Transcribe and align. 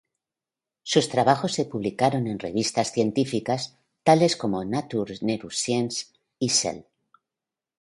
Sus 0.81 1.09
trabajos 1.09 1.53
se 1.53 1.65
publicaron 1.65 2.25
en 2.25 2.39
revistas 2.39 2.91
científicas 2.91 3.77
tales 4.01 4.35
como 4.35 4.65
"Nature 4.65 5.19
Neuroscience" 5.21 6.07
y 6.39 6.49
"Cell". 6.49 6.85